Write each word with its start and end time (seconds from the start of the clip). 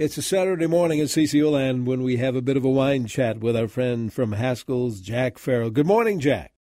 It's 0.00 0.16
a 0.16 0.22
Saturday 0.22 0.66
morning 0.66 0.98
at 1.00 1.08
CCO 1.08 1.52
Land 1.52 1.86
when 1.86 2.02
we 2.02 2.16
have 2.16 2.34
a 2.34 2.40
bit 2.40 2.56
of 2.56 2.64
a 2.64 2.70
wine 2.70 3.04
chat 3.04 3.40
with 3.40 3.54
our 3.54 3.68
friend 3.68 4.10
from 4.10 4.32
Haskell's, 4.32 4.98
Jack 4.98 5.36
Farrell. 5.36 5.68
Good 5.68 5.86
morning, 5.86 6.20
Jack. 6.20 6.54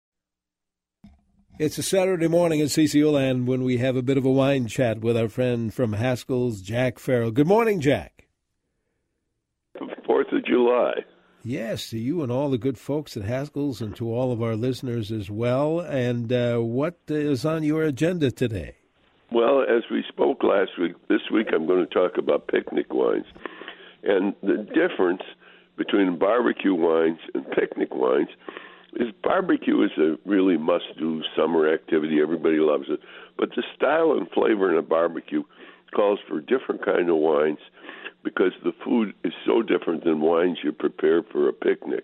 It's 1.57 1.77
a 1.77 1.81
Saturday 1.81 2.27
morning 2.27 2.59
at 2.59 2.67
CCO 2.67 3.13
Land 3.13 3.47
when 3.47 3.63
we 3.63 3.77
have 3.77 3.95
a 3.95 4.01
bit 4.01 4.17
of 4.17 4.25
a 4.25 4.29
wine 4.29 4.67
chat 4.67 4.99
with 4.99 5.15
our 5.15 5.29
friend 5.29 5.73
from 5.73 5.93
Haskell's, 5.93 6.61
Jack 6.61 6.99
Farrell. 6.99 7.31
Good 7.31 7.47
morning, 7.47 7.79
Jack. 7.79 8.27
Fourth 10.05 10.33
of 10.33 10.43
July. 10.45 11.05
Yes, 11.41 11.91
to 11.91 11.97
you 11.97 12.21
and 12.21 12.33
all 12.33 12.49
the 12.49 12.57
good 12.57 12.77
folks 12.77 13.15
at 13.15 13.23
Haskell's 13.23 13.79
and 13.79 13.95
to 13.95 14.13
all 14.13 14.33
of 14.33 14.43
our 14.43 14.57
listeners 14.57 15.13
as 15.13 15.31
well. 15.31 15.79
And 15.79 16.33
uh, 16.33 16.57
what 16.57 16.97
is 17.07 17.45
on 17.45 17.63
your 17.63 17.83
agenda 17.83 18.31
today? 18.31 18.78
Well, 19.31 19.61
as 19.61 19.83
we 19.91 20.03
spoke 20.07 20.43
last 20.43 20.71
week, 20.79 20.93
this 21.07 21.21
week 21.31 21.47
I'm 21.53 21.67
going 21.67 21.85
to 21.85 21.93
talk 21.93 22.17
about 22.17 22.47
picnic 22.47 22.91
wines. 22.91 23.27
And 24.03 24.33
the 24.41 24.67
difference 24.73 25.21
between 25.77 26.17
barbecue 26.17 26.73
wines 26.73 27.19
and 27.35 27.45
picnic 27.51 27.89
wines 27.93 28.29
is 28.95 29.09
barbecue 29.23 29.83
is 29.83 29.91
a 29.99 30.15
really 30.27 30.57
must 30.57 30.97
do 30.97 31.21
summer 31.37 31.71
activity. 31.71 32.19
Everybody 32.19 32.57
loves 32.57 32.85
it. 32.89 33.01
But 33.37 33.49
the 33.55 33.63
style 33.75 34.13
and 34.13 34.27
flavor 34.31 34.71
in 34.71 34.79
a 34.79 34.81
barbecue 34.81 35.43
calls 35.95 36.19
for 36.27 36.41
different 36.41 36.83
kind 36.83 37.07
of 37.09 37.17
wines 37.17 37.59
because 38.23 38.53
the 38.63 38.73
food 38.83 39.13
is 39.23 39.33
so 39.45 39.61
different 39.61 40.05
than 40.05 40.21
wines 40.21 40.57
you 40.63 40.71
prepare 40.71 41.21
for 41.21 41.47
a 41.47 41.53
picnic. 41.53 42.03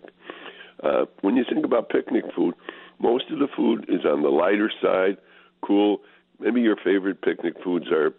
Uh, 0.80 1.06
when 1.22 1.34
you 1.36 1.44
think 1.52 1.64
about 1.64 1.88
picnic 1.88 2.24
food, 2.36 2.54
most 3.00 3.24
of 3.32 3.40
the 3.40 3.48
food 3.56 3.84
is 3.88 4.04
on 4.04 4.22
the 4.22 4.28
lighter 4.28 4.70
side, 4.80 5.16
cool 5.62 6.00
maybe 6.40 6.60
your 6.60 6.76
favorite 6.76 7.22
picnic 7.22 7.54
foods 7.62 7.86
are 7.90 8.12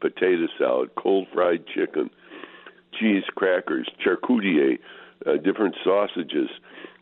potato 0.00 0.46
salad, 0.58 0.90
cold 0.96 1.26
fried 1.32 1.66
chicken, 1.66 2.10
cheese 2.98 3.24
crackers, 3.34 3.88
charcuterie, 4.04 4.78
uh, 5.26 5.36
different 5.36 5.74
sausages, 5.84 6.48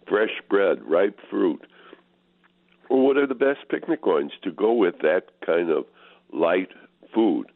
fresh 0.09 0.41
bread, 0.49 0.83
ripe 0.85 1.19
fruit. 1.31 1.61
Well, 2.89 3.01
what 3.01 3.17
are 3.17 3.27
the 3.27 3.35
best 3.35 3.69
picnic 3.69 4.07
wines 4.07 4.33
to 4.43 4.53
go 4.53 4.73
with 4.73 4.99
that 5.03 5.25
kind 5.45 5.71
of 5.71 5.85
light 6.33 6.69
food? 7.15 7.47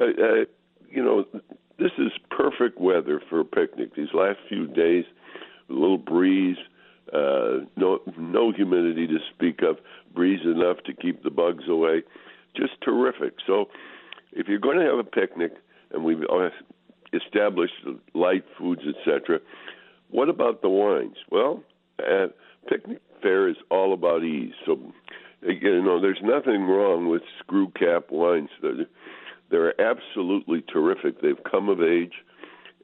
Uh, 0.00 0.04
uh, 0.04 0.44
you 0.90 1.02
know, 1.02 1.24
this 1.78 1.92
is 1.98 2.12
perfect 2.30 2.80
weather 2.80 3.20
for 3.28 3.40
a 3.40 3.44
picnic. 3.44 3.94
These 3.94 4.12
last 4.12 4.38
few 4.48 4.66
days, 4.66 5.04
a 5.68 5.72
little 5.72 5.98
breeze, 5.98 6.56
uh, 7.12 7.64
no 7.76 8.00
no 8.18 8.52
humidity 8.52 9.06
to 9.06 9.18
speak 9.34 9.62
of, 9.62 9.78
breeze 10.14 10.40
enough 10.44 10.78
to 10.86 10.92
keep 10.92 11.22
the 11.22 11.30
bugs 11.30 11.64
away 11.68 12.02
just 12.56 12.80
terrific. 12.82 13.34
So, 13.46 13.66
if 14.32 14.48
you're 14.48 14.58
going 14.58 14.78
to 14.78 14.84
have 14.84 14.98
a 14.98 15.04
picnic, 15.04 15.52
and 15.92 16.04
we've 16.04 16.22
established 17.12 17.74
light 18.14 18.44
foods, 18.58 18.82
etc., 18.88 19.40
what 20.10 20.28
about 20.28 20.62
the 20.62 20.68
wines? 20.68 21.16
Well, 21.30 21.62
uh, 21.98 22.26
picnic 22.68 23.00
fare 23.22 23.48
is 23.48 23.56
all 23.70 23.92
about 23.92 24.22
ease. 24.22 24.52
So, 24.66 24.78
you 25.42 25.82
know, 25.82 26.00
there's 26.00 26.20
nothing 26.22 26.64
wrong 26.64 27.08
with 27.08 27.22
screw 27.40 27.70
cap 27.78 28.10
wines. 28.10 28.50
They're, 28.62 28.86
they're 29.50 29.80
absolutely 29.80 30.62
terrific. 30.62 31.20
They've 31.20 31.42
come 31.50 31.68
of 31.68 31.82
age, 31.82 32.14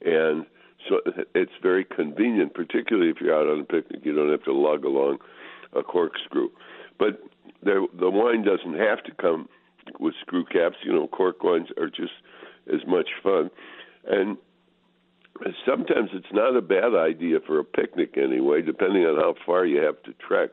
and 0.04 0.46
so 0.88 1.00
it's 1.34 1.52
very 1.62 1.84
convenient, 1.84 2.54
particularly 2.54 3.10
if 3.10 3.16
you're 3.20 3.34
out 3.34 3.46
on 3.46 3.60
a 3.60 3.64
picnic. 3.64 4.00
You 4.04 4.14
don't 4.14 4.30
have 4.30 4.44
to 4.44 4.52
lug 4.52 4.84
along 4.84 5.18
a 5.74 5.82
corkscrew. 5.82 6.48
But 6.98 7.22
the 7.62 7.86
the 7.98 8.10
wine 8.10 8.44
doesn't 8.44 8.78
have 8.78 9.02
to 9.04 9.12
come 9.20 9.48
with 9.98 10.14
screw 10.20 10.44
caps. 10.44 10.76
You 10.82 10.92
know, 10.92 11.08
cork 11.08 11.42
wines 11.42 11.68
are 11.78 11.88
just 11.88 12.12
as 12.72 12.80
much 12.86 13.08
fun, 13.22 13.50
and 14.06 14.36
sometimes 15.66 16.10
it's 16.12 16.32
not 16.32 16.56
a 16.56 16.62
bad 16.62 16.94
idea 16.94 17.38
for 17.46 17.58
a 17.58 17.64
picnic 17.64 18.16
anyway, 18.16 18.62
depending 18.62 19.04
on 19.04 19.16
how 19.16 19.34
far 19.44 19.64
you 19.64 19.82
have 19.82 20.02
to 20.04 20.12
trek, 20.14 20.50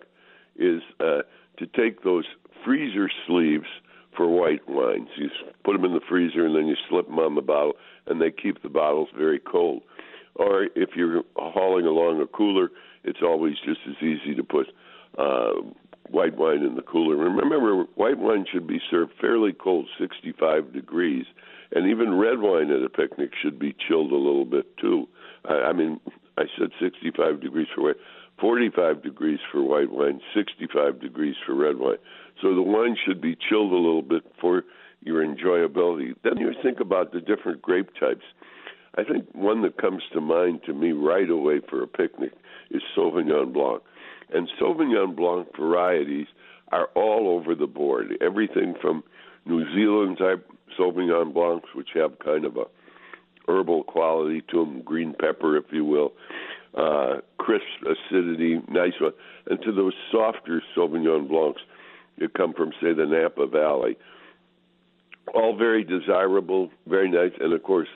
is 0.55 0.81
uh, 0.99 1.21
to 1.57 1.67
take 1.75 2.03
those 2.03 2.25
freezer 2.65 3.09
sleeves 3.27 3.67
for 4.15 4.27
white 4.27 4.67
wines. 4.67 5.09
You 5.15 5.29
put 5.63 5.73
them 5.73 5.85
in 5.85 5.93
the 5.93 6.01
freezer 6.09 6.45
and 6.45 6.55
then 6.55 6.67
you 6.67 6.75
slip 6.89 7.07
them 7.07 7.19
on 7.19 7.35
the 7.35 7.41
bottle, 7.41 7.73
and 8.07 8.21
they 8.21 8.31
keep 8.31 8.63
the 8.63 8.69
bottles 8.69 9.09
very 9.15 9.39
cold. 9.39 9.83
Or 10.35 10.67
if 10.75 10.89
you're 10.95 11.23
hauling 11.35 11.85
along 11.85 12.21
a 12.21 12.27
cooler, 12.27 12.69
it's 13.03 13.19
always 13.21 13.55
just 13.65 13.79
as 13.87 13.95
easy 14.01 14.35
to 14.35 14.43
put 14.43 14.67
white 16.09 16.37
wine 16.37 16.63
in 16.63 16.75
the 16.75 16.81
cooler. 16.81 17.15
Remember, 17.15 17.83
white 17.95 18.17
wine 18.17 18.45
should 18.51 18.67
be 18.67 18.79
served 18.89 19.13
fairly 19.19 19.53
cold, 19.53 19.87
65 19.99 20.73
degrees, 20.73 21.25
and 21.71 21.89
even 21.89 22.17
red 22.17 22.39
wine 22.39 22.71
at 22.71 22.83
a 22.83 22.89
picnic 22.89 23.31
should 23.41 23.59
be 23.59 23.75
chilled 23.87 24.11
a 24.11 24.15
little 24.15 24.45
bit 24.45 24.77
too. 24.77 25.07
I, 25.45 25.53
I 25.53 25.73
mean, 25.73 25.99
I 26.37 26.43
said 26.57 26.69
65 26.81 27.41
degrees 27.41 27.67
for 27.75 27.83
white, 27.83 27.97
45 28.39 29.03
degrees 29.03 29.39
for 29.51 29.63
white 29.63 29.91
wine, 29.91 30.21
65 30.35 31.01
degrees 31.01 31.35
for 31.45 31.55
red 31.55 31.77
wine. 31.77 31.97
So 32.41 32.53
the 32.53 32.61
wine 32.61 32.95
should 33.05 33.21
be 33.21 33.35
chilled 33.49 33.71
a 33.71 33.75
little 33.75 34.03
bit 34.03 34.23
for 34.39 34.63
your 35.01 35.25
enjoyability. 35.25 36.13
Then 36.23 36.37
you 36.37 36.53
think 36.63 36.79
about 36.79 37.11
the 37.11 37.19
different 37.19 37.61
grape 37.61 37.89
types. 37.99 38.25
I 38.97 39.03
think 39.03 39.25
one 39.33 39.61
that 39.61 39.79
comes 39.79 40.01
to 40.13 40.21
mind 40.21 40.61
to 40.65 40.73
me 40.73 40.91
right 40.91 41.29
away 41.29 41.61
for 41.69 41.83
a 41.83 41.87
picnic 41.87 42.31
is 42.71 42.81
Sauvignon 42.95 43.53
Blanc. 43.53 43.81
And 44.33 44.49
Sauvignon 44.59 45.15
Blanc 45.15 45.47
varieties 45.57 46.27
are 46.71 46.89
all 46.95 47.29
over 47.29 47.55
the 47.55 47.67
board. 47.67 48.17
Everything 48.21 48.75
from 48.81 49.03
New 49.45 49.63
Zealand 49.73 50.17
type 50.17 50.49
Sauvignon 50.77 51.33
Blancs, 51.33 51.69
which 51.73 51.89
have 51.95 52.19
kind 52.19 52.45
of 52.45 52.57
a 52.57 52.65
herbal 53.47 53.83
quality 53.83 54.41
to 54.51 54.65
them, 54.65 54.81
green 54.81 55.13
pepper, 55.17 55.55
if 55.57 55.65
you 55.71 55.85
will, 55.85 56.11
uh, 56.75 57.21
crisp 57.37 57.63
acidity, 57.81 58.61
nice 58.67 58.93
one, 58.99 59.13
and 59.49 59.61
to 59.61 59.71
those 59.71 59.93
softer 60.11 60.61
Sauvignon 60.75 61.27
Blancs 61.27 61.61
that 62.17 62.33
come 62.33 62.53
from, 62.53 62.71
say, 62.81 62.93
the 62.93 63.05
Napa 63.05 63.47
Valley. 63.47 63.97
All 65.33 65.55
very 65.55 65.83
desirable, 65.83 66.69
very 66.87 67.09
nice, 67.09 67.31
and 67.39 67.53
of 67.53 67.63
course, 67.63 67.87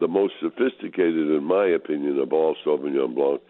the 0.00 0.08
most 0.08 0.34
sophisticated, 0.40 1.30
in 1.30 1.44
my 1.44 1.66
opinion, 1.66 2.18
of 2.18 2.32
all 2.32 2.56
Sauvignon 2.64 3.14
Blanc 3.14 3.40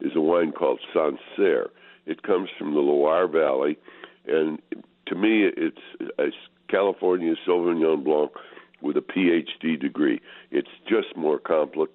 is 0.00 0.12
a 0.14 0.20
wine 0.20 0.52
called 0.52 0.80
Sancerre. 0.92 1.70
It 2.06 2.22
comes 2.22 2.48
from 2.58 2.74
the 2.74 2.80
Loire 2.80 3.28
Valley, 3.28 3.78
and 4.26 4.60
to 5.06 5.14
me, 5.14 5.48
it's 5.56 5.78
a 6.18 6.26
California 6.68 7.34
Sauvignon 7.46 8.04
Blanc 8.04 8.32
with 8.82 8.96
a 8.96 9.00
PhD 9.00 9.80
degree. 9.80 10.20
It's 10.50 10.68
just 10.88 11.16
more 11.16 11.38
complex. 11.38 11.92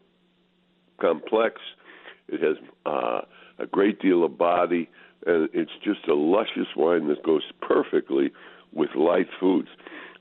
Complex. 0.99 1.61
It 2.27 2.41
has 2.41 2.57
uh, 2.85 3.21
a 3.57 3.65
great 3.65 4.01
deal 4.01 4.23
of 4.23 4.37
body, 4.37 4.89
and 5.25 5.49
it's 5.53 5.71
just 5.83 6.07
a 6.07 6.13
luscious 6.13 6.67
wine 6.75 7.07
that 7.07 7.23
goes 7.23 7.43
perfectly 7.61 8.31
with 8.73 8.89
light 8.95 9.27
foods. 9.39 9.69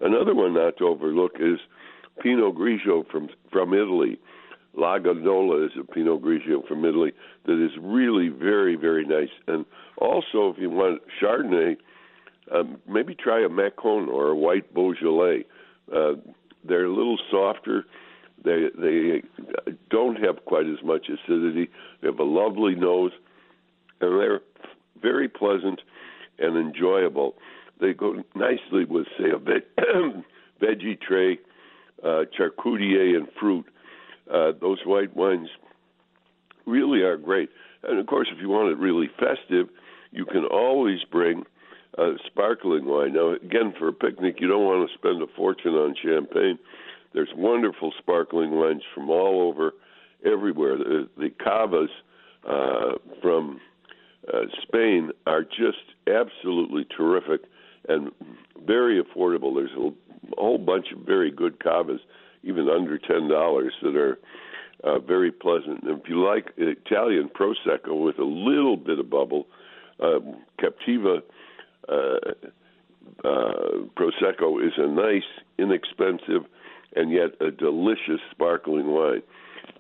Another 0.00 0.34
one 0.34 0.54
not 0.54 0.76
to 0.78 0.86
overlook 0.86 1.32
is 1.40 1.58
Pinot 2.22 2.54
Grigio 2.54 3.08
from 3.10 3.28
from 3.50 3.74
Italy. 3.74 4.18
La 4.78 4.98
Gondola 4.98 5.66
is 5.66 5.72
a 5.78 5.84
Pinot 5.84 6.22
Grigio 6.22 6.66
from 6.66 6.84
Italy 6.84 7.12
that 7.46 7.62
is 7.62 7.72
really 7.80 8.28
very, 8.28 8.76
very 8.76 9.04
nice. 9.04 9.30
And 9.48 9.64
also, 9.96 10.50
if 10.50 10.58
you 10.58 10.70
want 10.70 11.02
Chardonnay, 11.20 11.76
um, 12.54 12.80
maybe 12.88 13.14
try 13.14 13.44
a 13.44 13.48
Macon 13.48 14.08
or 14.08 14.28
a 14.28 14.36
white 14.36 14.72
Beaujolais. 14.72 15.44
Uh, 15.92 16.12
they're 16.64 16.84
a 16.84 16.94
little 16.94 17.18
softer. 17.30 17.84
They 18.44 18.68
they 18.78 19.22
don't 19.90 20.16
have 20.22 20.44
quite 20.44 20.66
as 20.66 20.82
much 20.84 21.08
acidity. 21.08 21.68
They 22.00 22.08
have 22.08 22.20
a 22.20 22.24
lovely 22.24 22.76
nose, 22.76 23.12
and 24.00 24.20
they're 24.20 24.40
very 25.02 25.28
pleasant 25.28 25.80
and 26.38 26.56
enjoyable. 26.56 27.34
They 27.80 27.94
go 27.94 28.22
nicely 28.36 28.84
with, 28.84 29.06
say, 29.18 29.30
a 29.30 29.38
ve- 29.38 29.66
veggie 30.62 31.00
tray, 31.00 31.38
uh, 32.04 32.24
charcuterie, 32.38 33.16
and 33.16 33.28
fruit 33.38 33.66
uh, 34.32 34.52
those 34.60 34.78
white 34.84 35.14
wines 35.16 35.48
really 36.66 37.00
are 37.00 37.16
great. 37.16 37.50
And 37.82 37.98
of 37.98 38.06
course, 38.06 38.28
if 38.32 38.40
you 38.40 38.48
want 38.48 38.70
it 38.70 38.78
really 38.78 39.08
festive, 39.18 39.68
you 40.10 40.24
can 40.24 40.44
always 40.44 40.98
bring 41.10 41.44
a 41.96 42.12
sparkling 42.26 42.86
wine. 42.86 43.14
Now, 43.14 43.32
again, 43.32 43.74
for 43.78 43.88
a 43.88 43.92
picnic, 43.92 44.36
you 44.40 44.48
don't 44.48 44.64
want 44.64 44.88
to 44.88 44.98
spend 44.98 45.22
a 45.22 45.26
fortune 45.36 45.72
on 45.72 45.94
champagne. 46.02 46.58
There's 47.14 47.30
wonderful 47.36 47.92
sparkling 47.98 48.52
wines 48.52 48.82
from 48.94 49.10
all 49.10 49.48
over, 49.48 49.72
everywhere. 50.24 50.76
The, 50.76 51.08
the 51.16 51.30
cavas 51.30 51.88
uh, 52.48 52.98
from 53.22 53.60
uh, 54.32 54.42
Spain 54.62 55.10
are 55.26 55.42
just 55.42 55.78
absolutely 56.06 56.86
terrific 56.96 57.42
and 57.88 58.12
very 58.66 59.02
affordable. 59.02 59.54
There's 59.54 59.70
a 59.76 59.90
whole 60.36 60.58
bunch 60.58 60.86
of 60.94 61.06
very 61.06 61.30
good 61.30 61.58
cavas 61.60 62.00
even 62.42 62.68
under 62.68 62.98
ten 62.98 63.28
dollars 63.28 63.72
that 63.82 63.96
are 63.96 64.18
uh, 64.84 64.98
very 65.00 65.32
pleasant. 65.32 65.82
And 65.82 66.00
if 66.00 66.08
you 66.08 66.24
like 66.24 66.52
Italian 66.56 67.28
prosecco 67.28 68.04
with 68.04 68.18
a 68.18 68.24
little 68.24 68.76
bit 68.76 68.98
of 68.98 69.10
bubble, 69.10 69.46
uh, 70.00 70.20
Captiva 70.60 71.22
uh, 71.88 71.94
uh, 73.24 73.84
prosecco 73.96 74.64
is 74.64 74.72
a 74.76 74.86
nice, 74.86 75.22
inexpensive, 75.58 76.44
and 76.94 77.10
yet 77.10 77.30
a 77.40 77.50
delicious 77.50 78.20
sparkling 78.30 78.92
wine. 78.92 79.22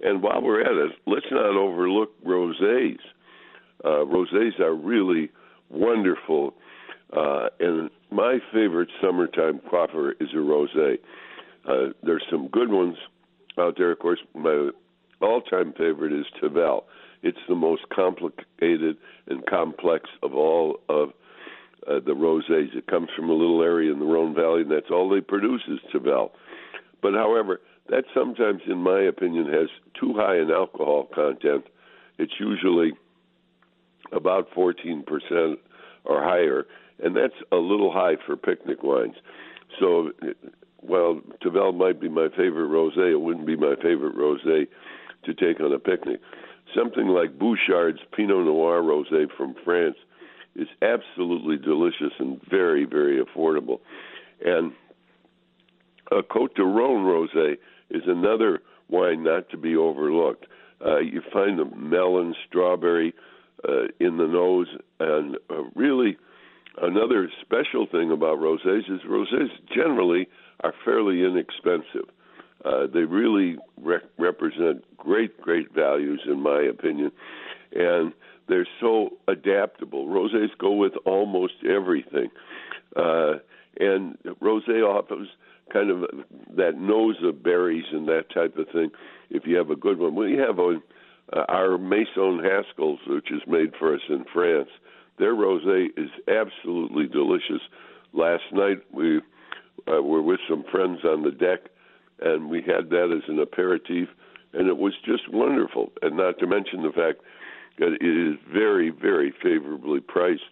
And 0.02 0.22
while 0.22 0.42
we're 0.42 0.60
at 0.60 0.72
it, 0.72 0.96
let's 1.06 1.26
not 1.30 1.56
overlook 1.56 2.10
rosés. 2.24 2.98
Uh, 3.84 4.04
rosés 4.04 4.58
are 4.60 4.74
really 4.74 5.30
wonderful, 5.70 6.54
uh, 7.16 7.48
and 7.60 7.90
my 8.10 8.38
favorite 8.52 8.88
summertime 9.00 9.60
quaffer 9.68 10.12
is 10.20 10.28
a 10.32 10.36
rosé. 10.36 10.98
Uh, 11.66 11.92
there's 12.02 12.24
some 12.30 12.48
good 12.48 12.70
ones 12.70 12.96
out 13.58 13.76
there. 13.76 13.90
Of 13.90 13.98
course, 13.98 14.20
my 14.34 14.70
all-time 15.20 15.72
favorite 15.76 16.12
is 16.12 16.26
Tavel. 16.40 16.84
It's 17.22 17.38
the 17.48 17.54
most 17.54 17.82
complicated 17.94 18.96
and 19.26 19.44
complex 19.46 20.08
of 20.22 20.34
all 20.34 20.80
of 20.88 21.10
uh, 21.88 22.00
the 22.04 22.12
rosés. 22.12 22.74
It 22.76 22.86
comes 22.86 23.08
from 23.16 23.28
a 23.28 23.34
little 23.34 23.62
area 23.62 23.92
in 23.92 23.98
the 23.98 24.06
Rhone 24.06 24.34
Valley, 24.34 24.62
and 24.62 24.70
that's 24.70 24.90
all 24.90 25.08
they 25.08 25.20
produce 25.20 25.62
is 25.68 25.78
Tavel. 25.92 26.32
But 27.02 27.14
however, 27.14 27.60
that 27.88 28.04
sometimes, 28.14 28.62
in 28.66 28.78
my 28.78 29.00
opinion, 29.00 29.46
has 29.46 29.68
too 29.98 30.12
high 30.14 30.36
an 30.36 30.50
alcohol 30.50 31.08
content. 31.14 31.64
It's 32.18 32.34
usually 32.38 32.92
about 34.12 34.50
14% 34.50 35.04
or 36.04 36.22
higher, 36.22 36.66
and 37.02 37.16
that's 37.16 37.34
a 37.52 37.56
little 37.56 37.92
high 37.92 38.16
for 38.26 38.36
picnic 38.36 38.82
wines. 38.82 39.16
So, 39.78 40.12
while 40.80 41.20
Tavel 41.42 41.72
might 41.72 42.00
be 42.00 42.08
my 42.08 42.28
favorite 42.28 42.68
rosé, 42.68 43.12
it 43.12 43.20
wouldn't 43.20 43.46
be 43.46 43.56
my 43.56 43.74
favorite 43.82 44.16
rosé 44.16 44.66
to 45.24 45.34
take 45.34 45.60
on 45.60 45.72
a 45.72 45.78
picnic. 45.78 46.20
Something 46.76 47.08
like 47.08 47.38
Bouchard's 47.38 48.00
Pinot 48.14 48.44
Noir 48.44 48.82
rosé 48.82 49.26
from 49.36 49.54
France 49.64 49.96
is 50.54 50.68
absolutely 50.82 51.56
delicious 51.56 52.12
and 52.18 52.40
very, 52.48 52.84
very 52.84 53.22
affordable. 53.22 53.80
And 54.44 54.72
a 56.10 56.22
Cote 56.22 56.54
de 56.54 56.64
Rhone 56.64 57.04
rosé 57.04 57.58
is 57.90 58.02
another 58.06 58.60
wine 58.88 59.24
not 59.24 59.48
to 59.50 59.56
be 59.56 59.76
overlooked. 59.76 60.46
Uh, 60.84 60.98
you 60.98 61.22
find 61.32 61.58
the 61.58 61.64
melon, 61.76 62.34
strawberry 62.46 63.14
uh, 63.68 63.88
in 63.98 64.16
the 64.16 64.26
nose, 64.26 64.68
and 65.00 65.36
uh, 65.50 65.62
really 65.74 66.16
another 66.80 67.30
special 67.40 67.86
thing 67.86 68.10
about 68.10 68.38
rosés 68.38 68.90
is 68.90 69.00
rosés 69.08 69.48
generally 69.74 70.28
are 70.60 70.74
fairly 70.84 71.24
inexpensive. 71.24 72.08
Uh, 72.64 72.86
they 72.92 73.00
really 73.00 73.56
re- 73.80 73.98
represent 74.18 74.84
great, 74.96 75.40
great 75.40 75.72
values, 75.72 76.20
in 76.26 76.40
my 76.40 76.60
opinion, 76.60 77.12
and 77.72 78.12
they're 78.48 78.66
so 78.80 79.10
adaptable. 79.28 80.06
Rosés 80.06 80.48
go 80.58 80.72
with 80.72 80.94
almost 81.04 81.54
everything, 81.64 82.30
uh, 82.96 83.34
and 83.78 84.18
rosé 84.42 84.82
offers 84.82 85.28
kind 85.72 85.90
of 85.90 86.04
that 86.56 86.78
nose 86.78 87.16
of 87.22 87.42
berries 87.42 87.84
and 87.92 88.08
that 88.08 88.24
type 88.34 88.56
of 88.56 88.66
thing. 88.70 88.90
If 89.30 89.46
you 89.46 89.56
have 89.56 89.70
a 89.70 89.76
good 89.76 89.98
one, 89.98 90.14
we 90.14 90.36
have 90.36 90.58
a 90.58 90.80
uh, 91.30 91.44
our 91.48 91.76
Maison 91.76 92.40
Haskell's, 92.42 93.00
which 93.06 93.30
is 93.30 93.42
made 93.46 93.74
for 93.78 93.94
us 93.94 94.00
in 94.08 94.24
France. 94.32 94.70
Their 95.18 95.34
rosé 95.34 95.86
is 95.96 96.10
absolutely 96.28 97.06
delicious. 97.06 97.62
Last 98.12 98.44
night 98.52 98.78
we 98.92 99.20
uh, 99.86 100.02
were 100.02 100.22
with 100.22 100.40
some 100.48 100.64
friends 100.70 101.00
on 101.04 101.22
the 101.22 101.30
deck, 101.30 101.70
and 102.20 102.48
we 102.48 102.58
had 102.62 102.90
that 102.90 103.14
as 103.16 103.28
an 103.28 103.38
aperitif, 103.38 104.08
and 104.52 104.68
it 104.68 104.76
was 104.76 104.94
just 105.04 105.28
wonderful. 105.32 105.92
And 106.02 106.16
not 106.16 106.38
to 106.38 106.46
mention 106.46 106.82
the 106.82 106.92
fact 106.92 107.20
that 107.78 107.96
it 108.00 108.32
is 108.32 108.38
very, 108.52 108.90
very 108.90 109.32
favorably 109.42 110.00
priced, 110.00 110.42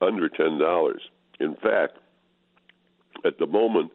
under 0.00 0.28
ten 0.28 0.58
dollars. 0.58 1.02
In 1.40 1.54
fact, 1.56 1.98
at 3.24 3.38
the 3.38 3.46
moment, 3.46 3.90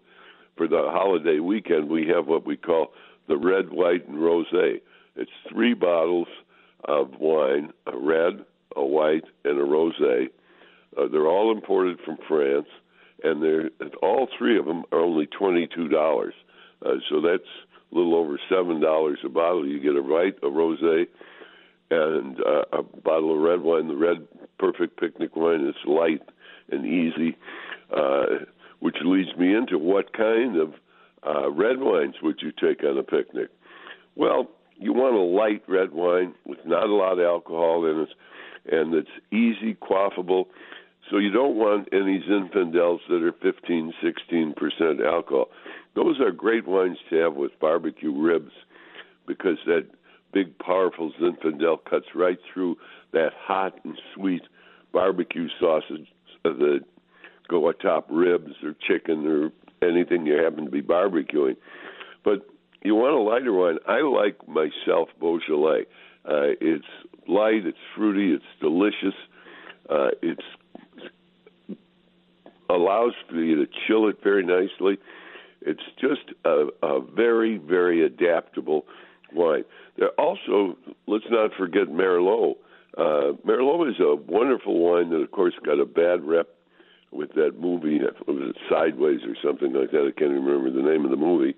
for 0.57 0.67
the 0.67 0.89
holiday 0.91 1.39
weekend, 1.39 1.89
we 1.89 2.07
have 2.07 2.27
what 2.27 2.45
we 2.45 2.57
call 2.57 2.93
the 3.27 3.37
red, 3.37 3.71
white, 3.71 4.07
and 4.07 4.17
rosé. 4.17 4.81
It's 5.15 5.31
three 5.49 5.73
bottles 5.73 6.27
of 6.85 7.11
wine, 7.19 7.71
a 7.87 7.97
red, 7.97 8.45
a 8.75 8.83
white, 8.83 9.25
and 9.43 9.59
a 9.59 9.63
rosé. 9.63 10.27
Uh, 10.97 11.07
they're 11.11 11.27
all 11.27 11.51
imported 11.51 11.99
from 12.05 12.17
France, 12.27 12.67
and 13.23 13.41
they're 13.41 13.69
all 14.01 14.27
three 14.37 14.57
of 14.57 14.65
them 14.65 14.83
are 14.91 14.99
only 14.99 15.27
twenty-two 15.27 15.87
dollars. 15.87 16.33
Uh, 16.85 16.95
so 17.09 17.21
that's 17.21 17.49
a 17.91 17.95
little 17.95 18.15
over 18.15 18.39
seven 18.49 18.81
dollars 18.81 19.19
a 19.25 19.29
bottle. 19.29 19.67
You 19.67 19.79
get 19.79 19.95
a 19.95 20.01
white, 20.01 20.37
a 20.43 20.47
rosé, 20.47 21.07
and 21.91 22.39
uh, 22.39 22.79
a 22.79 22.83
bottle 22.83 23.35
of 23.35 23.41
red 23.41 23.61
wine. 23.61 23.87
The 23.87 23.95
red 23.95 24.27
perfect 24.59 24.99
picnic 24.99 25.35
wine 25.35 25.67
is 25.67 25.75
light 25.85 26.21
and 26.71 26.85
easy. 26.85 27.37
Uh, 27.95 28.45
which 28.79 28.97
leads 29.05 29.33
me 29.37 29.55
into 29.55 29.77
what 29.77 30.11
kind 30.11 30.57
of 30.57 30.73
uh, 31.25 31.49
red 31.51 31.79
wines 31.79 32.15
would 32.21 32.41
you 32.41 32.51
take 32.51 32.83
on 32.83 32.97
a 32.97 33.03
picnic? 33.03 33.49
Well, 34.17 34.49
you 34.75 34.91
want 34.91 35.15
a 35.15 35.19
light 35.19 35.63
red 35.69 35.93
wine 35.93 36.33
with 36.45 36.59
not 36.65 36.89
a 36.89 36.93
lot 36.93 37.13
of 37.13 37.25
alcohol 37.25 37.85
in 37.85 38.01
it, 38.01 38.09
and 38.71 38.93
it's 38.93 39.09
easy, 39.31 39.75
quaffable. 39.75 40.45
So 41.09 41.17
you 41.17 41.31
don't 41.31 41.55
want 41.55 41.89
any 41.91 42.23
Zinfandels 42.27 42.99
that 43.09 43.21
are 43.21 43.33
15, 43.33 43.93
16 44.01 44.53
percent 44.55 45.01
alcohol. 45.01 45.49
Those 45.95 46.19
are 46.19 46.31
great 46.31 46.67
wines 46.67 46.97
to 47.09 47.17
have 47.17 47.35
with 47.35 47.51
barbecue 47.59 48.11
ribs 48.11 48.51
because 49.27 49.57
that 49.65 49.85
big, 50.33 50.57
powerful 50.59 51.11
Zinfandel 51.21 51.83
cuts 51.87 52.07
right 52.15 52.39
through 52.51 52.77
that 53.11 53.31
hot 53.37 53.79
and 53.83 53.99
sweet 54.15 54.41
barbecue 54.91 55.47
sausage 55.59 56.07
that 56.43 56.81
go 57.47 57.69
atop 57.69 58.07
ribs 58.09 58.53
or 58.63 58.75
chicken 58.87 59.27
or 59.27 59.51
anything 59.87 60.25
you 60.25 60.41
happen 60.41 60.65
to 60.65 60.71
be 60.71 60.81
barbecuing. 60.81 61.57
But 62.23 62.47
you 62.83 62.95
want 62.95 63.15
a 63.15 63.19
lighter 63.19 63.53
wine. 63.53 63.77
I 63.87 64.01
like 64.01 64.47
myself 64.47 65.09
Beaujolais. 65.19 65.85
Uh, 66.25 66.55
it's 66.59 66.85
light, 67.27 67.65
it's 67.65 67.77
fruity, 67.95 68.33
it's 68.33 68.43
delicious. 68.61 69.15
Uh, 69.89 70.09
it's 70.21 70.41
allows 72.69 73.13
for 73.29 73.35
you 73.35 73.55
to 73.55 73.71
chill 73.87 74.07
it 74.07 74.17
very 74.23 74.43
nicely. 74.43 74.97
It's 75.61 75.83
just 75.99 76.33
a, 76.45 76.67
a 76.81 77.01
very, 77.01 77.57
very 77.57 78.05
adaptable 78.05 78.85
wine. 79.33 79.63
There 79.97 80.09
also, 80.17 80.77
let's 81.07 81.25
not 81.29 81.51
forget 81.57 81.87
Merlot. 81.87 82.55
Uh, 82.97 83.33
Merlot 83.45 83.89
is 83.89 83.99
a 83.99 84.15
wonderful 84.15 84.79
wine 84.79 85.09
that, 85.11 85.21
of 85.21 85.31
course, 85.31 85.53
got 85.65 85.79
a 85.79 85.85
bad 85.85 86.23
rep 86.23 86.47
with 87.11 87.33
that 87.33 87.59
movie. 87.59 87.99
Was 88.27 88.49
it 88.49 88.55
Sideways 88.69 89.21
or 89.23 89.35
something 89.43 89.73
like 89.73 89.91
that? 89.91 90.11
I 90.15 90.19
can't 90.19 90.31
remember 90.31 90.71
the 90.71 90.87
name 90.87 91.05
of 91.05 91.11
the 91.11 91.17
movie. 91.17 91.55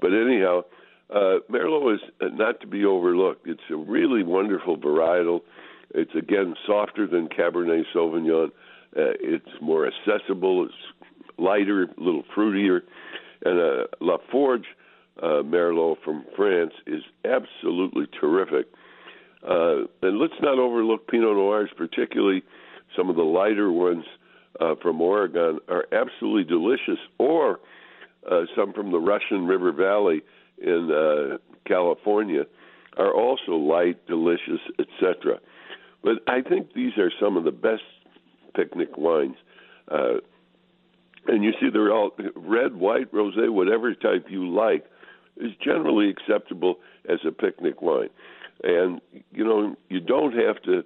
But 0.00 0.12
anyhow, 0.12 0.62
uh, 1.10 1.38
Merlot 1.50 1.94
is 1.94 2.00
not 2.20 2.60
to 2.60 2.66
be 2.66 2.84
overlooked. 2.84 3.46
It's 3.46 3.60
a 3.70 3.76
really 3.76 4.22
wonderful 4.22 4.76
varietal. 4.76 5.40
It's 5.94 6.14
again 6.14 6.54
softer 6.66 7.06
than 7.06 7.28
Cabernet 7.28 7.84
Sauvignon. 7.94 8.48
Uh, 8.96 9.14
it's 9.20 9.48
more 9.60 9.86
accessible. 9.86 10.66
It's 10.66 10.74
lighter, 11.38 11.84
a 11.84 12.00
little 12.00 12.24
fruitier, 12.36 12.80
and 13.44 13.58
uh, 13.58 13.86
La 14.00 14.18
Forge 14.30 14.66
uh, 15.22 15.42
Merlot 15.42 15.96
from 16.04 16.24
France 16.36 16.72
is 16.86 17.02
absolutely 17.24 18.06
terrific. 18.20 18.66
Uh, 19.42 19.86
and 20.02 20.18
let's 20.18 20.34
not 20.40 20.58
overlook 20.58 21.06
Pinot 21.06 21.36
Noirs, 21.36 21.70
particularly 21.76 22.42
some 22.96 23.08
of 23.08 23.16
the 23.16 23.22
lighter 23.22 23.70
ones 23.70 24.04
uh, 24.60 24.74
from 24.82 25.00
Oregon 25.00 25.60
are 25.68 25.86
absolutely 25.92 26.44
delicious, 26.44 26.98
or 27.18 27.60
uh, 28.30 28.42
some 28.56 28.72
from 28.72 28.90
the 28.90 28.98
Russian 28.98 29.46
River 29.46 29.72
Valley 29.72 30.22
in 30.60 30.90
uh, 30.90 31.38
California 31.66 32.44
are 32.96 33.14
also 33.14 33.52
light, 33.52 34.04
delicious, 34.06 34.60
etc. 34.78 35.38
But 36.02 36.14
I 36.26 36.42
think 36.42 36.72
these 36.74 36.96
are 36.98 37.10
some 37.20 37.36
of 37.36 37.44
the 37.44 37.52
best 37.52 37.82
picnic 38.54 38.96
wines. 38.96 39.36
Uh, 39.90 40.18
and 41.26 41.44
you 41.44 41.52
see, 41.60 41.68
they're 41.70 41.92
all 41.92 42.10
red, 42.34 42.76
white, 42.76 43.12
rosé, 43.12 43.50
whatever 43.50 43.94
type 43.94 44.26
you 44.28 44.48
like, 44.48 44.84
is 45.36 45.52
generally 45.62 46.10
acceptable 46.10 46.76
as 47.08 47.18
a 47.26 47.30
picnic 47.30 47.80
wine. 47.82 48.08
And 48.62 49.00
you 49.32 49.44
know, 49.44 49.76
you 49.88 50.00
don't 50.00 50.32
have 50.32 50.60
to 50.62 50.82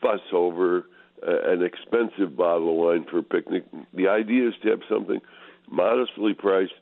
fuss 0.00 0.20
over 0.32 0.86
uh, 1.26 1.52
an 1.52 1.62
expensive 1.62 2.36
bottle 2.36 2.70
of 2.70 2.76
wine 2.76 3.06
for 3.10 3.18
a 3.18 3.22
picnic. 3.22 3.64
The 3.94 4.08
idea 4.08 4.48
is 4.48 4.54
to 4.62 4.70
have 4.70 4.80
something 4.88 5.20
modestly 5.70 6.34
priced 6.34 6.74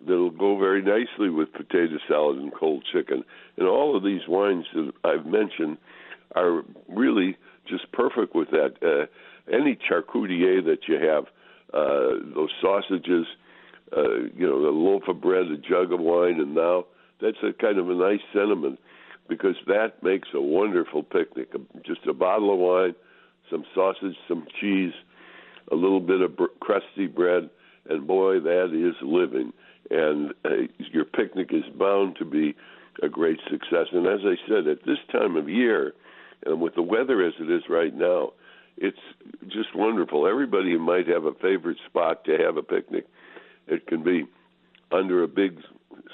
that'll 0.00 0.30
go 0.30 0.58
very 0.58 0.82
nicely 0.82 1.30
with 1.30 1.52
potato 1.52 1.98
salad 2.08 2.38
and 2.38 2.52
cold 2.54 2.84
chicken. 2.92 3.24
And 3.56 3.66
all 3.66 3.96
of 3.96 4.02
these 4.02 4.22
wines 4.28 4.66
that 4.74 4.92
I've 5.04 5.26
mentioned 5.26 5.78
are 6.34 6.62
really 6.88 7.36
just 7.68 7.90
perfect 7.92 8.34
with 8.34 8.50
that. 8.50 8.74
Uh, 8.82 9.06
any 9.52 9.78
charcuterie 9.90 10.64
that 10.64 10.88
you 10.88 10.96
have, 10.96 11.24
uh, 11.72 12.34
those 12.34 12.50
sausages, 12.60 13.26
uh, 13.96 14.20
you 14.36 14.46
know, 14.46 14.56
a 14.56 14.70
loaf 14.70 15.02
of 15.08 15.20
bread, 15.20 15.46
a 15.46 15.56
jug 15.56 15.92
of 15.92 16.00
wine, 16.00 16.40
and 16.40 16.54
now 16.54 16.84
that's 17.20 17.36
a 17.42 17.52
kind 17.52 17.78
of 17.78 17.90
a 17.90 17.94
nice 17.94 18.20
sentiment 18.32 18.78
because 19.28 19.56
that 19.66 20.02
makes 20.02 20.28
a 20.34 20.40
wonderful 20.40 21.02
picnic. 21.02 21.52
Just 21.84 22.06
a 22.06 22.12
bottle 22.12 22.52
of 22.52 22.58
wine, 22.58 22.94
some 23.50 23.64
sausage, 23.74 24.16
some 24.28 24.46
cheese, 24.60 24.92
a 25.70 25.74
little 25.74 26.00
bit 26.00 26.20
of 26.20 26.36
br- 26.36 26.44
crusty 26.60 27.06
bread, 27.06 27.48
and 27.88 28.06
boy, 28.06 28.40
that 28.40 28.70
is 28.72 28.94
living. 29.02 29.52
And 29.90 30.32
uh, 30.44 30.66
your 30.92 31.04
picnic 31.04 31.50
is 31.52 31.64
bound 31.78 32.16
to 32.16 32.24
be 32.24 32.54
a 33.02 33.08
great 33.08 33.40
success. 33.50 33.86
And 33.92 34.06
as 34.06 34.20
I 34.24 34.36
said, 34.48 34.66
at 34.66 34.84
this 34.84 34.98
time 35.10 35.36
of 35.36 35.48
year, 35.48 35.92
and 36.46 36.60
with 36.60 36.74
the 36.74 36.82
weather 36.82 37.24
as 37.26 37.34
it 37.40 37.50
is 37.50 37.62
right 37.68 37.94
now, 37.94 38.32
it's 38.76 38.98
just 39.48 39.74
wonderful. 39.74 40.26
Everybody 40.26 40.76
might 40.76 41.06
have 41.08 41.24
a 41.24 41.34
favorite 41.34 41.78
spot 41.86 42.24
to 42.24 42.36
have 42.38 42.56
a 42.56 42.62
picnic. 42.62 43.06
It 43.66 43.86
can 43.86 44.02
be 44.02 44.24
under 44.90 45.22
a 45.22 45.28
big 45.28 45.60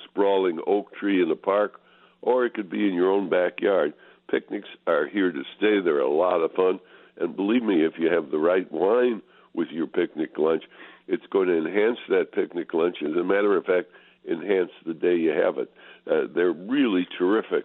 sprawling 0.05 0.61
oak 0.67 0.95
tree 0.95 1.23
in 1.23 1.29
the 1.29 1.37
park, 1.37 1.81
or 2.23 2.45
it 2.45 2.55
could 2.55 2.71
be 2.71 2.87
in 2.87 2.95
your 2.95 3.11
own 3.11 3.29
backyard. 3.29 3.95
Picnics 4.31 4.69
are 4.87 5.09
here 5.09 5.33
to 5.33 5.43
stay. 5.57 5.81
They're 5.81 6.01
a 6.01 6.09
lot 6.09 6.41
of 6.41 6.53
fun. 6.53 6.81
And 7.19 7.35
believe 7.35 7.63
me, 7.63 7.85
if 7.85 7.95
you 7.99 8.13
have 8.13 8.31
the 8.31 8.39
right 8.39 8.71
wine 8.71 9.23
with 9.55 9.69
your 9.71 9.87
picnic 9.87 10.39
lunch, 10.39 10.65
it's 11.11 11.27
going 11.33 11.49
to 11.49 11.59
enhance 11.59 11.99
that 12.09 12.33
picnic 12.33 12.73
lunch. 12.73 12.99
As 13.03 13.17
a 13.17 13.25
matter 13.25 13.57
of 13.57 13.65
fact, 13.65 13.89
enhance 14.31 14.71
the 14.87 14.95
day 14.95 15.17
you 15.17 15.31
have 15.31 15.59
it. 15.59 15.71
Uh, 16.11 16.33
they're 16.35 16.53
really 16.53 17.07
terrific. 17.19 17.65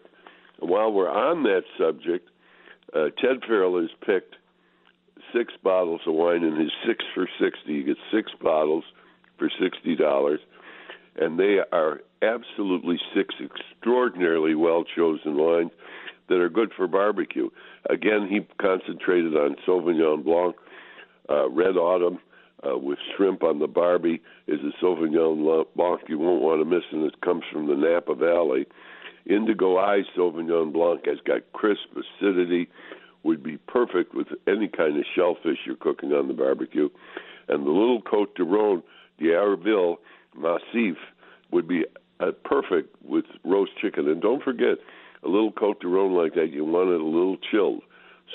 While 0.60 0.92
we're 0.92 1.10
on 1.10 1.44
that 1.44 1.64
subject, 1.78 2.30
uh, 2.94 3.10
Ted 3.22 3.44
Farrell 3.46 3.80
has 3.80 3.92
picked 4.06 4.36
six 5.34 5.54
bottles 5.64 6.02
of 6.08 6.14
wine 6.14 6.44
in 6.44 6.60
his 6.60 6.72
six 6.88 7.04
for 7.14 7.28
sixty. 7.40 7.74
You 7.74 7.84
get 7.84 7.98
six 8.12 8.32
bottles 8.42 8.84
for 9.38 9.50
sixty 9.62 9.96
dollars, 9.96 10.40
and 11.18 11.38
they 11.38 11.60
are 11.72 12.02
absolutely 12.22 12.98
six 13.14 13.36
extraordinarily 13.40 14.56
well 14.56 14.84
chosen 14.96 15.38
wines 15.38 15.72
that 16.30 16.40
are 16.40 16.50
good 16.50 16.72
for 16.76 16.88
barbecue. 16.88 17.50
Again, 17.90 18.28
he 18.30 18.48
concentrated 18.60 19.36
on 19.36 19.56
Sauvignon 19.68 20.24
Blanc, 20.24 20.56
uh, 21.30 21.50
Red 21.50 21.76
Autumn, 21.76 22.18
uh, 22.64 22.78
with 22.78 23.00
shrimp 23.16 23.44
on 23.44 23.60
the 23.60 23.68
Barbie 23.68 24.22
is 24.48 24.60
a 24.62 24.84
Sauvignon 24.84 25.66
Blanc 25.76 26.02
you 26.08 26.20
won't 26.20 26.42
want 26.42 26.62
to 26.62 26.66
miss, 26.66 26.84
and 26.92 27.04
it 27.04 27.22
comes 27.22 27.44
from 27.52 27.68
the 27.68 27.76
Napa 27.76 28.16
Valley. 28.16 28.66
Indigo 29.26 29.78
Eye 29.78 30.04
Sauvignon 30.16 30.72
Blanc 30.72 31.06
has 31.06 31.18
got 31.26 31.42
crisp 31.54 31.88
acidity, 31.96 32.70
would 33.24 33.42
be 33.42 33.58
perfect 33.58 34.14
with 34.14 34.28
any 34.48 34.68
kind 34.68 34.98
of 34.98 35.04
shellfish 35.16 35.58
you're 35.66 35.76
cooking 35.76 36.14
on 36.14 36.28
the 36.28 36.34
barbecue. 36.34 36.90
And 37.48 37.66
the 37.66 37.72
little 37.72 38.02
Cote 38.02 38.36
de 38.36 38.44
Rhone 38.44 38.84
d'Arville 39.20 39.98
Massif 40.38 40.98
would 41.52 41.68
be 41.68 41.86
uh, 42.20 42.32
perfect 42.44 42.96
with 43.04 43.26
roast 43.44 43.72
chicken. 43.82 44.08
And 44.08 44.22
don't 44.22 44.44
forget, 44.44 44.78
a 45.24 45.28
little 45.28 45.52
Cote 45.52 45.82
de 45.82 45.88
Rhone 45.88 46.14
like 46.14 46.36
that, 46.36 46.52
you 46.52 46.64
want 46.66 46.90
it 46.90 47.02
a 47.02 47.04
little 47.04 47.38
chilled. 47.52 47.82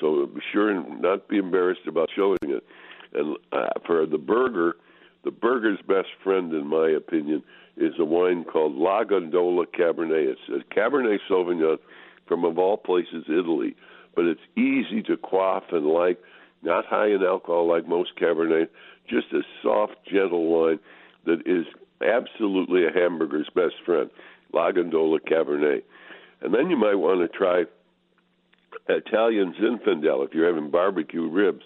So 0.00 0.26
be 0.26 0.40
sure 0.52 0.70
and 0.70 1.00
not 1.00 1.28
be 1.28 1.38
embarrassed 1.38 1.86
about 1.86 2.10
chilling 2.14 2.38
it. 2.42 2.64
And 3.12 3.36
uh, 3.52 3.68
for 3.86 4.06
the 4.06 4.18
burger, 4.18 4.76
the 5.24 5.30
burger's 5.30 5.80
best 5.86 6.08
friend, 6.22 6.52
in 6.52 6.66
my 6.66 6.88
opinion, 6.90 7.42
is 7.76 7.94
a 7.98 8.04
wine 8.04 8.44
called 8.44 8.74
La 8.74 9.04
Gondola 9.04 9.66
Cabernet. 9.66 10.34
It's 10.34 10.40
a 10.48 10.74
Cabernet 10.74 11.18
Sauvignon 11.28 11.78
from, 12.26 12.44
of 12.44 12.58
all 12.58 12.76
places, 12.76 13.24
Italy. 13.28 13.74
But 14.14 14.26
it's 14.26 14.40
easy 14.56 15.02
to 15.04 15.16
quaff 15.16 15.64
and 15.72 15.86
like, 15.86 16.18
not 16.62 16.84
high 16.84 17.08
in 17.08 17.22
alcohol 17.22 17.68
like 17.68 17.88
most 17.88 18.10
Cabernet, 18.20 18.68
just 19.08 19.32
a 19.32 19.40
soft, 19.62 19.94
gentle 20.04 20.46
wine 20.46 20.78
that 21.24 21.40
is 21.46 21.66
absolutely 22.02 22.86
a 22.86 22.92
hamburger's 22.92 23.48
best 23.54 23.74
friend, 23.84 24.10
La 24.52 24.70
Gondola 24.70 25.20
Cabernet. 25.20 25.82
And 26.42 26.54
then 26.54 26.70
you 26.70 26.76
might 26.76 26.94
want 26.94 27.20
to 27.20 27.28
try 27.36 27.64
Italian 28.88 29.54
Zinfandel 29.60 30.26
if 30.26 30.34
you're 30.34 30.46
having 30.46 30.70
barbecue 30.70 31.28
ribs. 31.28 31.62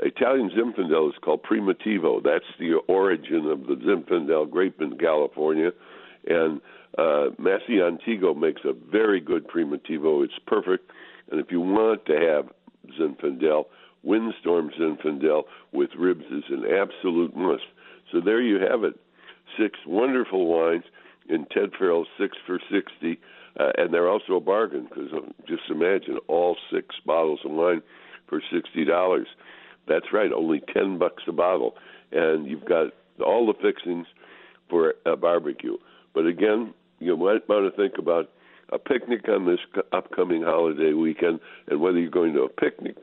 Italian 0.00 0.50
Zinfandel 0.50 1.08
is 1.08 1.16
called 1.22 1.42
Primitivo. 1.42 2.22
That's 2.22 2.44
the 2.58 2.74
origin 2.86 3.46
of 3.46 3.66
the 3.66 3.74
Zinfandel 3.74 4.50
grape 4.50 4.80
in 4.80 4.96
California. 4.98 5.70
And 6.26 6.60
uh, 6.96 7.26
Massi 7.38 7.80
Antico 7.80 8.34
makes 8.34 8.62
a 8.64 8.72
very 8.72 9.20
good 9.20 9.48
Primitivo. 9.48 10.24
It's 10.24 10.38
perfect. 10.46 10.90
And 11.30 11.40
if 11.40 11.50
you 11.50 11.60
want 11.60 12.06
to 12.06 12.14
have 12.14 12.48
Zinfandel, 12.98 13.64
Windstorm 14.02 14.70
Zinfandel 14.80 15.42
with 15.72 15.90
ribs 15.98 16.24
is 16.30 16.44
an 16.50 16.64
absolute 16.64 17.36
must. 17.36 17.64
So 18.12 18.20
there 18.20 18.40
you 18.40 18.60
have 18.60 18.84
it. 18.84 18.94
Six 19.58 19.78
wonderful 19.86 20.46
wines 20.46 20.84
in 21.28 21.44
Ted 21.46 21.70
Farrell's 21.78 22.08
Six 22.18 22.36
for 22.46 22.60
60. 22.70 23.20
Uh, 23.58 23.72
and 23.76 23.92
they're 23.92 24.08
also 24.08 24.34
a 24.34 24.40
bargain 24.40 24.84
because 24.88 25.12
uh, 25.12 25.20
just 25.48 25.62
imagine 25.68 26.18
all 26.28 26.56
six 26.72 26.94
bottles 27.04 27.40
of 27.44 27.50
wine 27.50 27.82
for 28.28 28.40
$60. 28.52 29.24
That's 29.88 30.12
right, 30.12 30.30
only 30.32 30.62
ten 30.72 30.98
bucks 30.98 31.22
a 31.26 31.32
bottle, 31.32 31.74
and 32.12 32.46
you've 32.46 32.64
got 32.64 32.88
all 33.24 33.46
the 33.46 33.54
fixings 33.60 34.06
for 34.68 34.94
a 35.06 35.16
barbecue. 35.16 35.76
But 36.14 36.26
again, 36.26 36.74
you 37.00 37.16
might 37.16 37.48
want 37.48 37.70
to 37.72 37.76
think 37.76 37.98
about 37.98 38.30
a 38.70 38.78
picnic 38.78 39.28
on 39.28 39.46
this 39.46 39.60
upcoming 39.92 40.42
holiday 40.42 40.92
weekend, 40.92 41.40
and 41.68 41.80
whether 41.80 41.98
you're 41.98 42.10
going 42.10 42.34
to 42.34 42.42
a 42.42 42.48
picnic 42.48 42.96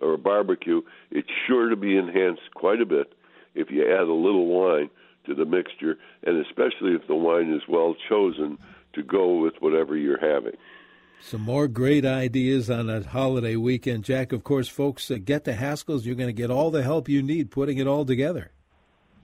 or 0.00 0.14
a 0.14 0.18
barbecue, 0.18 0.80
it's 1.10 1.28
sure 1.46 1.68
to 1.68 1.76
be 1.76 1.96
enhanced 1.96 2.54
quite 2.54 2.80
a 2.80 2.86
bit 2.86 3.12
if 3.54 3.70
you 3.70 3.82
add 3.82 4.08
a 4.08 4.12
little 4.12 4.46
wine 4.46 4.88
to 5.26 5.34
the 5.34 5.44
mixture, 5.44 5.98
and 6.24 6.44
especially 6.46 6.92
if 6.94 7.06
the 7.06 7.14
wine 7.14 7.52
is 7.52 7.62
well 7.68 7.94
chosen 8.08 8.56
to 8.94 9.02
go 9.02 9.36
with 9.36 9.54
whatever 9.60 9.96
you're 9.96 10.20
having. 10.20 10.56
Some 11.22 11.42
more 11.42 11.68
great 11.68 12.04
ideas 12.04 12.70
on 12.70 12.88
a 12.88 13.02
holiday 13.02 13.56
weekend. 13.56 14.04
Jack, 14.04 14.32
of 14.32 14.42
course, 14.42 14.68
folks, 14.68 15.10
uh, 15.10 15.18
get 15.22 15.44
to 15.44 15.52
Haskell's. 15.52 16.06
You're 16.06 16.14
going 16.14 16.28
to 16.28 16.32
get 16.32 16.50
all 16.50 16.70
the 16.70 16.82
help 16.82 17.08
you 17.08 17.22
need 17.22 17.50
putting 17.50 17.78
it 17.78 17.86
all 17.86 18.04
together. 18.04 18.50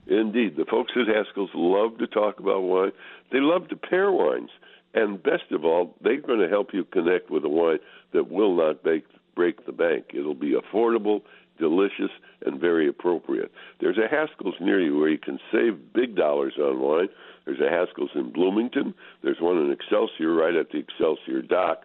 Indeed. 0.05 0.55
The 0.55 0.65
folks 0.65 0.93
at 0.95 1.13
Haskell's 1.13 1.49
love 1.53 1.97
to 1.97 2.07
talk 2.07 2.39
about 2.39 2.61
wine. 2.61 2.91
They 3.31 3.39
love 3.39 3.67
to 3.69 3.75
pair 3.75 4.11
wines. 4.11 4.49
And 4.93 5.21
best 5.21 5.51
of 5.51 5.65
all, 5.65 5.95
they're 6.01 6.21
going 6.21 6.39
to 6.39 6.47
help 6.47 6.69
you 6.73 6.85
connect 6.85 7.29
with 7.29 7.43
a 7.43 7.49
wine 7.49 7.79
that 8.13 8.31
will 8.31 8.55
not 8.55 8.83
break, 8.83 9.05
break 9.35 9.65
the 9.65 9.71
bank. 9.71 10.05
It'll 10.13 10.33
be 10.33 10.55
affordable, 10.55 11.23
delicious, 11.59 12.11
and 12.45 12.59
very 12.59 12.87
appropriate. 12.87 13.51
There's 13.79 13.97
a 13.97 14.07
Haskell's 14.09 14.55
near 14.61 14.79
you 14.79 14.97
where 14.97 15.09
you 15.09 15.17
can 15.17 15.39
save 15.51 15.93
big 15.93 16.15
dollars 16.15 16.53
on 16.57 16.79
wine. 16.79 17.09
There's 17.45 17.59
a 17.59 17.69
Haskell's 17.69 18.11
in 18.15 18.31
Bloomington. 18.31 18.93
There's 19.23 19.39
one 19.39 19.57
in 19.57 19.71
Excelsior, 19.71 20.33
right 20.33 20.55
at 20.55 20.71
the 20.71 20.79
Excelsior 20.79 21.41
dock. 21.41 21.83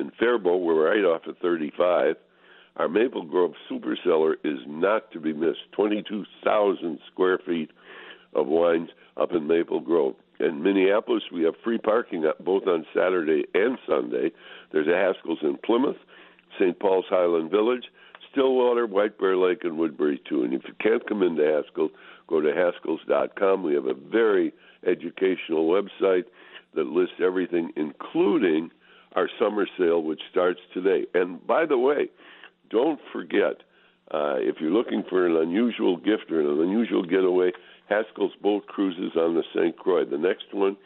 In 0.00 0.10
Faribault, 0.18 0.62
we're 0.62 0.90
right 0.90 1.04
off 1.04 1.26
of 1.26 1.36
35. 1.42 2.16
Our 2.76 2.88
Maple 2.88 3.22
Grove 3.22 3.52
Super 3.68 3.98
Cellar 4.02 4.36
is 4.42 4.58
not 4.66 5.12
to 5.12 5.20
be 5.20 5.34
missed. 5.34 5.70
22,000 5.72 6.98
square 7.12 7.38
feet 7.44 7.70
of 8.34 8.46
wines 8.46 8.88
up 9.20 9.32
in 9.32 9.46
Maple 9.46 9.80
Grove. 9.80 10.14
In 10.38 10.62
Minneapolis, 10.62 11.24
we 11.30 11.42
have 11.42 11.52
free 11.62 11.76
parking 11.76 12.24
both 12.40 12.66
on 12.66 12.86
Saturday 12.94 13.44
and 13.52 13.76
Sunday. 13.86 14.32
There's 14.72 14.88
a 14.88 14.96
Haskell's 14.96 15.40
in 15.42 15.58
Plymouth, 15.58 15.98
St. 16.58 16.80
Paul's 16.80 17.04
Highland 17.10 17.50
Village, 17.50 17.84
Stillwater, 18.32 18.86
White 18.86 19.18
Bear 19.18 19.36
Lake, 19.36 19.64
and 19.64 19.76
Woodbury, 19.76 20.22
too. 20.26 20.44
And 20.44 20.54
if 20.54 20.62
you 20.66 20.72
can't 20.80 21.06
come 21.06 21.22
into 21.22 21.44
Haskell's, 21.44 21.90
go 22.26 22.40
to 22.40 22.48
haskells.com. 22.48 23.62
We 23.62 23.74
have 23.74 23.86
a 23.86 23.92
very 23.92 24.54
educational 24.86 25.68
website 25.68 26.24
that 26.74 26.86
lists 26.86 27.16
everything, 27.20 27.72
including 27.76 28.70
our 29.16 29.28
summer 29.38 29.66
sale, 29.78 30.02
which 30.02 30.20
starts 30.30 30.60
today. 30.72 31.06
And 31.14 31.44
by 31.46 31.66
the 31.66 31.78
way, 31.78 32.10
don't 32.70 33.00
forget 33.12 33.62
uh, 34.12 34.36
if 34.38 34.56
you're 34.60 34.70
looking 34.70 35.04
for 35.08 35.26
an 35.26 35.36
unusual 35.36 35.96
gift 35.96 36.30
or 36.30 36.40
an 36.40 36.60
unusual 36.60 37.02
getaway, 37.02 37.52
Haskell's 37.88 38.32
Boat 38.40 38.66
Cruises 38.66 39.16
on 39.16 39.34
the 39.34 39.44
St. 39.54 39.76
Croix. 39.76 40.04
The 40.04 40.18
next 40.18 40.52
one 40.52 40.76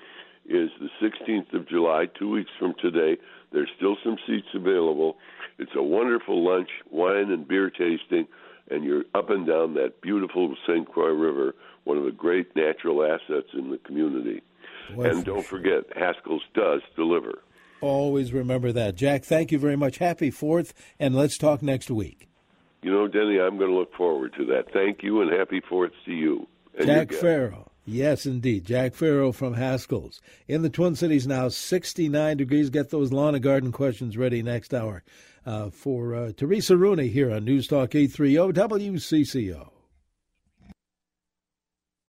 is 0.47 0.71
the 0.81 0.89
16th 1.03 1.53
of 1.55 1.69
July, 1.69 2.07
two 2.19 2.31
weeks 2.31 2.51
from 2.59 2.75
today. 2.81 3.21
There's 3.53 3.71
still 3.77 3.97
some 4.05 4.17
seats 4.27 4.49
available. 4.55 5.17
It's 5.59 5.73
a 5.77 5.83
wonderful 5.83 6.45
lunch, 6.45 6.69
wine 6.91 7.31
and 7.31 7.47
beer 7.47 7.71
tasting, 7.71 8.27
and 8.71 8.85
you're 8.85 9.05
up 9.15 9.31
and 9.31 9.47
down 9.47 9.75
that 9.75 10.01
beautiful 10.01 10.55
St. 10.67 10.91
Croix 10.91 11.13
River 11.13 11.55
one 11.85 11.99
of 11.99 12.05
the 12.05 12.11
great 12.11 12.55
natural 12.57 13.05
assets 13.05 13.49
in 13.53 13.71
the 13.71 13.79
community. 13.79 14.43
Well, 14.95 15.11
and 15.11 15.25
don't 15.25 15.43
sure. 15.43 15.59
forget, 15.59 15.85
Haskell's 15.97 16.43
does 16.55 16.81
deliver. 16.97 17.43
Always 17.81 18.33
remember 18.33 18.73
that. 18.73 18.97
Jack, 18.97 19.25
thank 19.25 19.53
you 19.53 19.59
very 19.59 19.77
much. 19.77 19.99
Happy 19.99 20.31
4th, 20.31 20.73
and 20.99 21.15
let's 21.15 21.37
talk 21.37 21.63
next 21.63 21.91
week. 21.91 22.29
You 22.83 22.91
know, 22.91 23.09
Denny, 23.09 23.41
I'm 23.41 23.59
going 23.59 23.71
to 23.71 23.77
look 23.77 23.95
forward 23.95 24.35
to 24.39 24.45
that. 24.47 24.73
Thank 24.73 25.03
you, 25.03 25.23
and 25.23 25.33
happy 25.33 25.61
4th 25.61 25.93
to 26.07 26.13
you. 26.13 26.47
Jack 26.83 27.13
Farrell. 27.13 27.71
Yes, 27.87 28.25
indeed. 28.25 28.65
Jack 28.65 28.95
Farrell 28.95 29.33
from 29.33 29.55
Haskell's. 29.55 30.21
In 30.49 30.63
the 30.63 30.71
Twin 30.71 30.95
Cities 30.95 31.27
now, 31.27 31.49
69 31.49 32.37
degrees. 32.37 32.71
Get 32.71 32.91
those 32.91 33.13
lawn 33.13 33.35
and 33.35 33.45
garden 33.45 33.73
questions 33.73 34.17
ready 34.17 34.43
next 34.43 34.73
hour 34.73 35.05
uh, 35.45 35.71
for 35.71 36.15
uh, 36.15 36.33
Teresa 36.35 36.77
Rooney 36.77 37.09
here 37.09 37.31
on 37.31 37.45
News 37.45 37.67
Talk 37.67 37.95
830 37.95 38.53
WCCO. 38.53 39.74